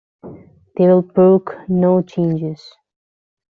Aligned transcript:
They 0.23 0.87
will 0.87 1.03
brook 1.03 1.53
no 1.69 2.01
changes. 2.01 2.73